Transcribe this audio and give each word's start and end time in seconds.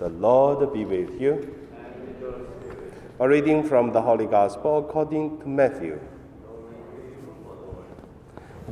The 0.00 0.08
Lord 0.08 0.72
be 0.72 0.86
with 0.86 1.20
you. 1.20 1.54
A 3.20 3.28
reading 3.28 3.62
from 3.62 3.92
the 3.92 4.00
Holy 4.00 4.24
Gospel 4.24 4.78
according 4.78 5.40
to 5.40 5.46
Matthew. 5.46 6.00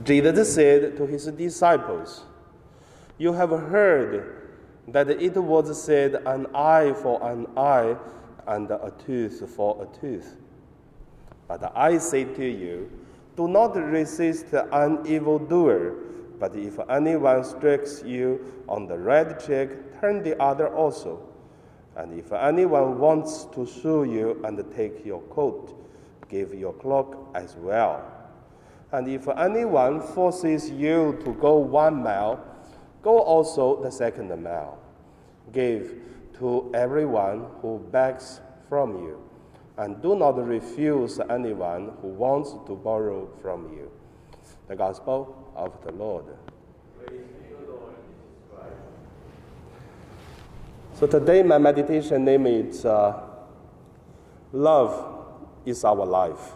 Jesus 0.05 0.55
said 0.55 0.97
to 0.97 1.07
his 1.07 1.27
disciples, 1.27 2.25
You 3.19 3.35
have 3.35 3.51
heard 3.51 4.49
that 4.89 5.11
it 5.11 5.37
was 5.37 5.83
said, 5.83 6.15
An 6.25 6.47
eye 6.55 6.95
for 6.95 7.23
an 7.23 7.47
eye 7.59 7.95
and 8.47 8.71
a 8.71 8.91
tooth 9.05 9.51
for 9.55 9.87
a 9.87 10.01
tooth. 10.01 10.35
But 11.47 11.77
I 11.77 11.99
say 11.99 12.25
to 12.25 12.45
you, 12.45 12.91
do 13.37 13.49
not 13.49 13.77
resist 13.77 14.47
an 14.53 15.07
evildoer, 15.07 15.95
but 16.39 16.55
if 16.55 16.79
anyone 16.89 17.45
strikes 17.45 18.03
you 18.05 18.63
on 18.69 18.87
the 18.87 18.97
right 18.97 19.39
cheek, 19.39 20.01
turn 20.01 20.23
the 20.23 20.41
other 20.41 20.69
also. 20.75 21.29
And 21.97 22.19
if 22.19 22.33
anyone 22.33 22.99
wants 22.99 23.47
to 23.55 23.67
sue 23.67 24.05
you 24.05 24.41
and 24.45 24.63
take 24.75 25.05
your 25.05 25.21
coat, 25.23 25.75
give 26.29 26.55
your 26.55 26.73
cloak 26.75 27.29
as 27.35 27.57
well. 27.57 28.05
And 28.93 29.09
if 29.09 29.29
anyone 29.29 30.01
forces 30.01 30.71
you 30.71 31.19
to 31.25 31.33
go 31.35 31.57
one 31.57 32.03
mile, 32.03 32.45
go 33.03 33.19
also 33.19 33.83
the 33.83 33.91
second 33.91 34.29
mile. 34.43 34.79
Give 35.53 35.95
to 36.39 36.71
everyone 36.73 37.47
who 37.61 37.81
begs 37.91 38.41
from 38.69 39.03
you, 39.03 39.21
and 39.77 40.01
do 40.01 40.15
not 40.15 40.39
refuse 40.47 41.19
anyone 41.29 41.93
who 42.01 42.09
wants 42.09 42.53
to 42.67 42.77
borrow 42.77 43.29
from 43.43 43.73
you. 43.73 43.91
The 44.69 44.77
Gospel 44.77 45.51
of 45.57 45.73
the 45.83 45.93
Lord. 45.93 46.27
So 50.93 51.07
today 51.07 51.43
my 51.43 51.57
meditation 51.57 52.25
name 52.25 52.47
is 52.47 52.85
uh, 52.85 53.19
Love 54.53 55.25
is 55.65 55.85
Our 55.85 56.05
Life. 56.05 56.53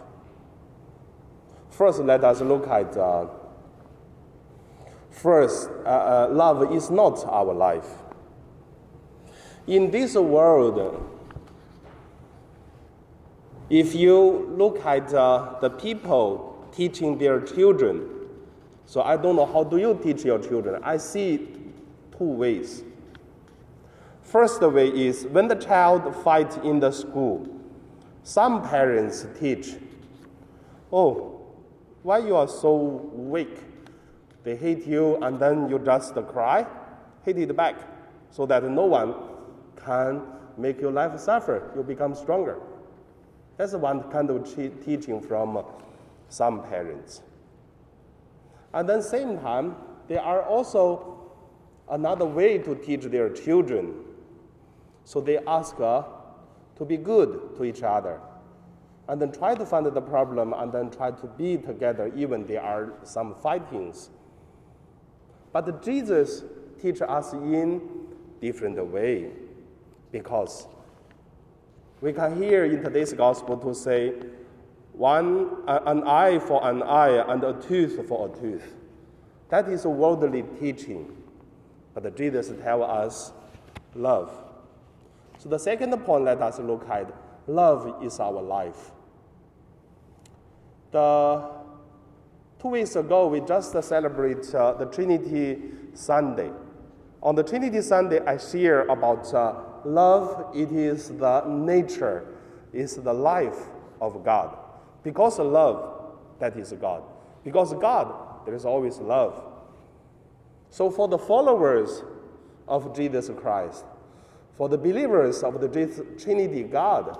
First, 1.71 2.01
let 2.01 2.23
us 2.23 2.39
look 2.41 2.67
at 2.67 2.95
uh, 2.95 3.25
first, 5.09 5.69
uh, 5.83 5.87
uh, 5.87 6.27
love 6.31 6.71
is 6.71 6.91
not 6.91 7.25
our 7.25 7.51
life. 7.51 7.87
In 9.65 9.89
this 9.89 10.13
world, 10.13 11.03
if 13.71 13.95
you 13.95 14.53
look 14.55 14.85
at 14.85 15.11
uh, 15.15 15.55
the 15.61 15.71
people 15.71 16.52
teaching 16.73 17.17
their 17.17 17.39
children, 17.39 18.09
so 18.85 19.01
I 19.01 19.15
don't 19.15 19.35
know 19.35 19.45
how 19.45 19.63
do 19.63 19.77
you 19.77 19.99
teach 20.03 20.25
your 20.25 20.39
children. 20.39 20.81
I 20.83 20.97
see 20.97 21.47
two 22.17 22.25
ways. 22.25 22.83
First 24.21 24.61
way 24.61 24.87
is 24.87 25.25
when 25.27 25.47
the 25.47 25.55
child 25.55 26.15
fight 26.23 26.57
in 26.63 26.79
the 26.79 26.91
school, 26.91 27.47
some 28.23 28.67
parents 28.67 29.27
teach, 29.39 29.75
oh, 30.91 31.41
why 32.01 32.17
you 32.17 32.35
are 32.35 32.47
so 32.47 32.73
weak? 33.13 33.57
They 34.43 34.55
hit 34.55 34.85
you 34.85 35.17
and 35.17 35.39
then 35.39 35.69
you 35.69 35.79
just 35.79 36.15
cry, 36.27 36.65
hit 37.23 37.37
it 37.37 37.55
back, 37.55 37.75
so 38.31 38.45
that 38.47 38.63
no 38.63 38.85
one 38.85 39.13
can 39.77 40.21
make 40.57 40.81
your 40.81 40.91
life 40.91 41.17
suffer. 41.19 41.71
You 41.75 41.83
become 41.83 42.15
stronger. 42.15 42.59
That's 43.57 43.73
one 43.73 44.03
kind 44.11 44.29
of 44.29 44.43
teaching 44.83 45.21
from 45.21 45.63
some 46.33 46.63
parents. 46.63 47.21
And 48.73 48.89
then 48.89 49.01
same 49.03 49.37
time, 49.39 49.75
there 50.07 50.21
are 50.21 50.41
also 50.41 51.31
another 51.89 52.25
way 52.25 52.57
to 52.57 52.75
teach 52.75 53.03
their 53.03 53.29
children. 53.29 53.93
So 55.03 55.21
they 55.21 55.37
ask 55.45 55.79
uh, 55.79 56.03
to 56.77 56.85
be 56.85 56.97
good 56.97 57.55
to 57.57 57.63
each 57.63 57.83
other, 57.83 58.19
and 59.07 59.21
then 59.21 59.31
try 59.31 59.53
to 59.53 59.65
find 59.65 59.85
the 59.85 60.01
problem, 60.01 60.53
and 60.53 60.71
then 60.71 60.89
try 60.89 61.11
to 61.11 61.27
be 61.37 61.57
together 61.57 62.11
even 62.15 62.47
there 62.47 62.63
are 62.63 62.93
some 63.03 63.35
fightings. 63.35 64.09
But 65.51 65.83
Jesus 65.83 66.43
teach 66.81 67.01
us 67.01 67.33
in 67.33 67.79
different 68.41 68.83
way, 68.87 69.29
because 70.11 70.67
we 72.01 72.11
can 72.11 72.41
hear 72.41 72.65
in 72.65 72.81
today's 72.81 73.13
gospel 73.13 73.55
to 73.57 73.75
say, 73.75 74.13
one 74.93 75.57
an 75.67 76.03
eye 76.07 76.39
for 76.39 76.65
an 76.67 76.83
eye 76.83 77.33
and 77.33 77.43
a 77.43 77.53
tooth 77.53 78.07
for 78.07 78.29
a 78.29 78.39
tooth. 78.39 78.73
That 79.49 79.67
is 79.67 79.85
a 79.85 79.89
worldly 79.89 80.43
teaching. 80.59 81.15
But 81.93 82.15
Jesus 82.15 82.51
tell 82.63 82.83
us 82.83 83.31
love. 83.95 84.31
So 85.37 85.49
the 85.49 85.59
second 85.59 85.95
point 86.05 86.23
let 86.23 86.41
us 86.41 86.59
look 86.59 86.87
at 86.89 87.13
love 87.47 88.03
is 88.03 88.19
our 88.19 88.41
life. 88.41 88.91
The 90.91 91.49
two 92.61 92.69
weeks 92.69 92.95
ago 92.95 93.27
we 93.27 93.41
just 93.41 93.71
celebrate 93.83 94.53
uh, 94.53 94.73
the 94.73 94.85
Trinity 94.85 95.59
Sunday. 95.93 96.51
On 97.21 97.35
the 97.35 97.43
Trinity 97.43 97.81
Sunday, 97.81 98.19
I 98.19 98.37
share 98.37 98.81
about 98.87 99.33
uh, 99.33 99.55
love. 99.85 100.53
It 100.53 100.71
is 100.73 101.07
the 101.07 101.45
nature, 101.45 102.25
is 102.73 102.95
the 102.95 103.13
life 103.13 103.57
of 104.01 104.25
God. 104.25 104.57
Because 105.03 105.39
of 105.39 105.47
love, 105.47 106.13
that 106.39 106.57
is 106.57 106.73
God. 106.73 107.03
Because 107.43 107.73
God, 107.73 108.45
there 108.45 108.55
is 108.55 108.65
always 108.65 108.97
love. 108.99 109.43
So 110.69 110.89
for 110.89 111.07
the 111.07 111.17
followers 111.17 112.03
of 112.67 112.95
Jesus 112.95 113.29
Christ, 113.37 113.85
for 114.55 114.69
the 114.69 114.77
believers 114.77 115.43
of 115.43 115.59
the 115.59 115.67
Trinity 116.17 116.63
God, 116.63 117.17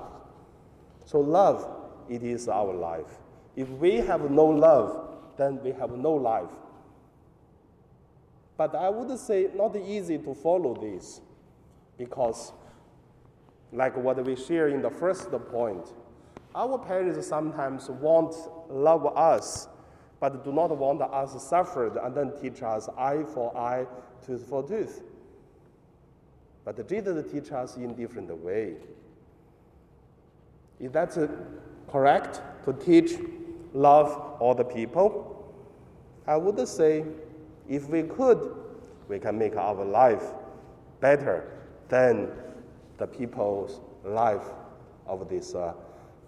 so 1.06 1.20
love, 1.20 1.70
it 2.10 2.24
is 2.24 2.48
our 2.48 2.74
life. 2.74 3.20
If 3.56 3.70
we 3.70 3.98
have 3.98 4.30
no 4.32 4.46
love, 4.46 5.10
then 5.38 5.62
we 5.64 5.72
have 5.72 5.92
no 5.92 6.14
life. 6.14 6.50
But 8.58 8.76
I 8.76 8.90
would 8.90 9.18
say 9.20 9.50
not 9.56 9.76
easy 9.76 10.18
to 10.20 10.34
follow 10.34 10.76
this 10.76 11.22
because, 11.98 12.54
like 13.72 13.98
what 13.98 14.24
we 14.26 14.36
share 14.36 14.70
in 14.70 14.82
the 14.82 14.90
first 14.90 15.32
point, 15.52 15.86
our 16.56 16.78
parents 16.78 17.28
sometimes 17.28 17.90
want 17.90 18.36
love 18.70 19.06
us, 19.18 19.68
but 20.20 20.44
do 20.44 20.52
not 20.52 20.76
want 20.78 21.02
us 21.02 21.44
suffered 21.44 21.98
and 21.98 22.16
then 22.16 22.32
teach 22.42 22.62
us 22.62 22.90
eye 22.98 23.24
for 23.24 23.56
eye, 23.58 23.86
tooth 24.26 24.46
for 24.48 24.64
tooth. 24.68 25.02
But 26.66 26.88
Jesus 26.88 27.32
teach 27.32 27.52
us 27.52 27.76
in 27.76 27.94
different 27.96 28.34
way. 28.38 28.76
Is 30.80 30.92
that 30.92 31.18
correct 31.90 32.42
to 32.66 32.74
teach 32.74 33.14
love 33.74 34.38
all 34.40 34.56
the 34.56 34.64
people? 34.64 35.54
I 36.26 36.38
would 36.38 36.68
say 36.68 37.06
if 37.68 37.90
we 37.90 38.04
could, 38.04 38.56
we 39.08 39.20
can 39.20 39.38
make 39.38 39.56
our 39.56 39.84
life 39.84 40.24
better 41.02 41.52
than 41.90 42.30
the 42.98 43.08
people's 43.08 43.82
life 44.06 44.46
of 45.06 45.28
this 45.28 45.54
uh, 45.54 45.74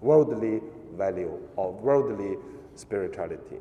worldly 0.01 0.61
value 0.95 1.39
or 1.55 1.71
worldly 1.71 2.37
spirituality. 2.75 3.57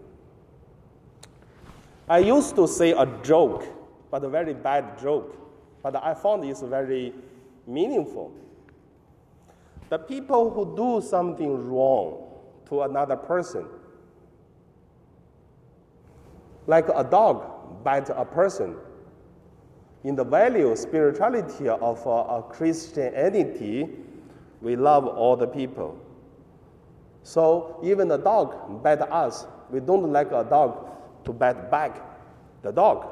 I 2.09 2.19
used 2.19 2.55
to 2.57 2.69
say 2.69 2.93
a 2.93 3.07
joke, 3.23 3.65
but 4.11 4.25
a 4.25 4.29
very 4.29 4.53
bad 4.55 4.99
joke, 5.01 5.37
but 5.83 5.97
I 5.97 6.15
found 6.15 6.45
it's 6.45 6.61
very 6.61 7.13
meaningful. 7.67 8.33
The 9.89 9.99
people 9.99 10.51
who 10.51 10.77
do 10.77 11.07
something 11.07 11.71
wrong 11.71 12.27
to 12.67 12.83
another 12.83 13.17
person, 13.17 13.67
like 16.67 16.89
a 16.89 17.05
dog 17.05 17.85
bite 17.85 18.09
a 18.11 18.25
person. 18.25 18.77
In 20.03 20.15
the 20.15 20.25
value, 20.25 20.75
spirituality 20.77 21.69
of 21.69 22.07
uh, 22.07 22.43
Christianity, 22.43 23.89
we 24.61 24.77
love 24.77 25.07
all 25.07 25.37
the 25.37 25.47
people. 25.47 25.99
So 27.25 27.81
even 27.83 28.11
a 28.11 28.19
dog 28.19 28.83
bite 28.83 29.01
us, 29.01 29.47
we 29.71 29.81
don't 29.81 30.13
like 30.13 30.31
a 30.31 30.45
dog 30.45 30.91
to 31.25 31.33
bite 31.33 31.71
back 31.71 32.01
the 32.63 32.71
dog. 32.71 33.07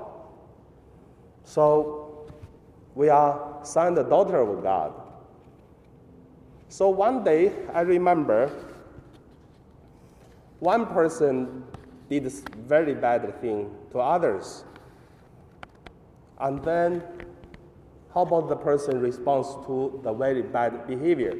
So 1.44 2.28
we 2.94 3.08
are 3.08 3.58
son 3.62 3.98
and 3.98 4.08
daughter 4.08 4.38
of 4.40 4.62
God. 4.62 4.92
So 6.68 6.88
one 6.88 7.24
day, 7.24 7.52
I 7.72 7.80
remember 7.80 8.50
one 10.60 10.86
person 10.86 11.64
did 12.08 12.30
very 12.66 12.94
bad 12.94 13.40
thing 13.40 13.70
to 13.92 13.98
others. 13.98 14.64
And 16.38 16.62
then, 16.62 17.02
how 18.12 18.22
about 18.22 18.48
the 18.48 18.56
person 18.56 19.00
responds 19.00 19.48
to 19.66 20.00
the 20.02 20.12
very 20.12 20.42
bad 20.42 20.86
behavior? 20.86 21.34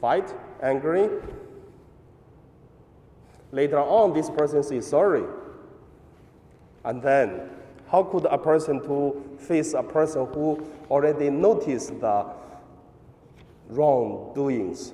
Fight, 0.00 0.34
angry. 0.62 1.08
Later 3.52 3.78
on, 3.78 4.12
this 4.12 4.30
person 4.30 4.62
says 4.62 4.86
sorry. 4.86 5.24
And 6.84 7.02
then, 7.02 7.50
How 7.90 8.02
could 8.02 8.26
a 8.26 8.36
person 8.36 8.80
to 8.82 9.38
face 9.38 9.72
a 9.72 9.82
person 9.82 10.26
who 10.34 10.66
already 10.90 11.30
noticed 11.30 11.98
the 12.00 12.26
wrongdoings? 13.70 14.92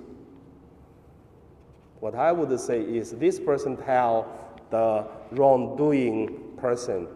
What 1.99 2.15
I 2.15 2.31
would 2.31 2.59
say 2.61 2.83
is 2.83 3.11
this 3.13 3.41
person 3.41 3.77
tell 3.77 4.29
the 4.71 5.07
wrongdoing 5.33 6.57
person, 6.57 7.09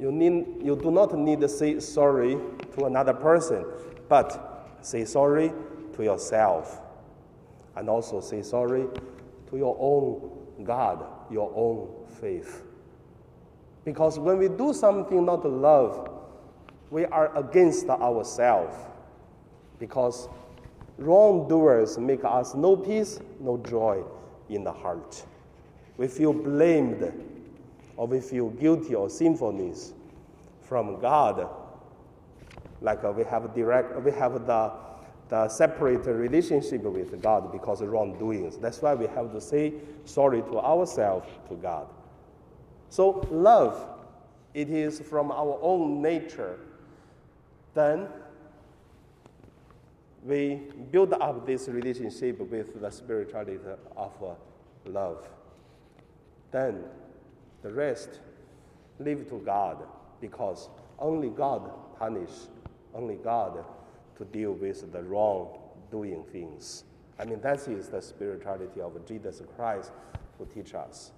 you, 0.00 0.10
need, 0.10 0.62
you 0.62 0.74
do 0.74 0.90
not 0.90 1.16
need 1.16 1.40
to 1.40 1.48
say 1.48 1.78
sorry 1.78 2.36
to 2.76 2.86
another 2.86 3.14
person, 3.14 3.64
but 4.08 4.76
say 4.80 5.04
sorry 5.04 5.52
to 5.94 6.02
yourself. 6.02 6.80
And 7.76 7.88
also 7.88 8.20
say 8.20 8.42
sorry 8.42 8.86
to 9.50 9.56
your 9.56 9.76
own 9.78 10.41
God, 10.64 11.04
your 11.30 11.52
own 11.54 11.88
faith. 12.20 12.62
Because 13.84 14.18
when 14.18 14.38
we 14.38 14.48
do 14.48 14.72
something 14.72 15.24
not 15.24 15.42
to 15.42 15.48
love, 15.48 16.10
we 16.90 17.04
are 17.06 17.36
against 17.36 17.88
ourselves. 17.88 18.76
Because 19.78 20.28
wrongdoers 20.98 21.98
make 21.98 22.24
us 22.24 22.54
no 22.54 22.76
peace, 22.76 23.18
no 23.40 23.56
joy 23.56 24.02
in 24.48 24.62
the 24.62 24.72
heart. 24.72 25.24
We 25.96 26.06
feel 26.06 26.32
blamed 26.32 27.12
or 27.96 28.06
we 28.06 28.20
feel 28.20 28.50
guilty 28.50 28.94
or 28.94 29.10
sinfulness 29.10 29.94
from 30.60 31.00
God. 31.00 31.48
Like 32.80 33.04
uh, 33.04 33.12
we 33.12 33.24
have 33.24 33.54
direct, 33.54 34.00
we 34.02 34.12
have 34.12 34.46
the, 34.46 34.72
the 35.32 35.48
separate 35.48 36.04
relationship 36.04 36.82
with 36.82 37.22
God 37.22 37.50
because 37.50 37.80
of 37.80 37.88
wrongdoings. 37.88 38.58
That's 38.58 38.82
why 38.82 38.94
we 38.94 39.06
have 39.06 39.32
to 39.32 39.40
say 39.40 39.72
sorry 40.04 40.42
to 40.42 40.58
ourselves, 40.58 41.26
to 41.48 41.54
God. 41.54 41.86
So, 42.90 43.26
love, 43.30 43.82
it 44.52 44.68
is 44.68 45.00
from 45.00 45.32
our 45.32 45.58
own 45.62 46.02
nature. 46.02 46.58
Then, 47.72 48.08
we 50.22 50.60
build 50.90 51.14
up 51.14 51.46
this 51.46 51.66
relationship 51.66 52.38
with 52.38 52.78
the 52.78 52.90
spirituality 52.90 53.56
of 53.96 54.12
uh, 54.22 54.34
love. 54.84 55.26
Then, 56.50 56.84
the 57.62 57.72
rest 57.72 58.20
leave 58.98 59.30
to 59.30 59.38
God 59.38 59.78
because 60.20 60.68
only 60.98 61.30
God 61.30 61.70
punish, 61.98 62.28
only 62.94 63.14
God 63.14 63.64
to 64.16 64.24
deal 64.24 64.52
with 64.52 64.92
the 64.92 65.02
wrong 65.02 65.58
doing 65.90 66.24
things. 66.32 66.84
I 67.18 67.24
mean, 67.24 67.40
that 67.42 67.68
is 67.68 67.88
the 67.88 68.00
spirituality 68.00 68.80
of 68.80 69.06
Jesus 69.06 69.42
Christ 69.56 69.92
who 70.38 70.46
teach 70.46 70.74
us. 70.74 71.12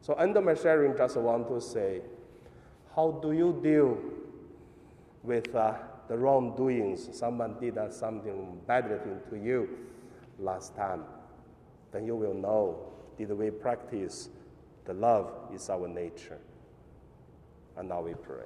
So 0.00 0.14
under 0.18 0.40
my 0.40 0.54
sharing, 0.54 0.96
just 0.96 1.16
want 1.16 1.48
to 1.48 1.60
say, 1.60 2.02
how 2.94 3.12
do 3.22 3.32
you 3.32 3.58
deal 3.62 3.98
with 5.22 5.54
uh, 5.54 5.74
the 6.08 6.18
wrongdoings? 6.18 7.08
Someone 7.12 7.56
did 7.60 7.78
uh, 7.78 7.90
something 7.90 8.60
bad 8.66 8.88
thing 9.02 9.20
to 9.30 9.36
you 9.36 9.68
last 10.38 10.76
time. 10.76 11.04
Then 11.92 12.06
you 12.06 12.16
will 12.16 12.34
know, 12.34 12.92
did 13.16 13.30
we 13.30 13.50
practice 13.50 14.28
the 14.84 14.94
love 14.94 15.30
is 15.54 15.70
our 15.70 15.86
nature. 15.86 16.38
And 17.76 17.88
now 17.88 18.02
we 18.02 18.14
pray. 18.14 18.44